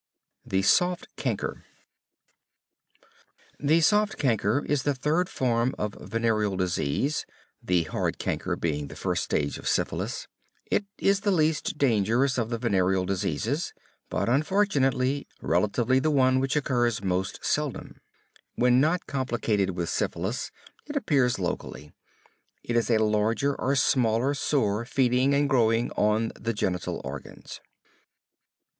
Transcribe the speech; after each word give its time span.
THE 0.43 0.63
SOFT 0.63 1.05
CHANCRE 1.15 1.63
The 3.59 3.81
soft 3.81 4.17
chancre 4.17 4.65
is 4.65 4.81
the 4.81 4.95
third 4.95 5.29
form 5.29 5.75
of 5.77 5.93
venereal 5.93 6.57
disease 6.57 7.27
(the 7.61 7.83
hard 7.83 8.17
chancre 8.17 8.55
being 8.59 8.87
the 8.87 8.95
first 8.95 9.23
stage 9.23 9.59
of 9.59 9.67
syphilis). 9.67 10.27
It 10.65 10.85
is 10.97 11.19
the 11.19 11.29
least 11.29 11.77
dangerous 11.77 12.39
of 12.39 12.49
the 12.49 12.57
venereal 12.57 13.05
diseases, 13.05 13.73
but 14.09 14.27
unfortunately, 14.27 15.27
relatively 15.39 15.99
the 15.99 16.09
one 16.09 16.39
which 16.39 16.55
occurs 16.55 17.03
most 17.03 17.45
seldom. 17.45 17.97
When 18.55 18.81
not 18.81 19.05
complicated 19.05 19.75
with 19.75 19.89
syphilis, 19.89 20.49
it 20.87 20.95
appears 20.95 21.37
locally. 21.37 21.91
It 22.63 22.75
is 22.75 22.89
a 22.89 22.97
larger 22.97 23.53
or 23.53 23.75
smaller 23.75 24.33
sore 24.33 24.83
feeding 24.83 25.35
and 25.35 25.47
growing 25.47 25.91
on 25.91 26.31
the 26.35 26.53
genital 26.53 27.01
organs. 27.03 27.61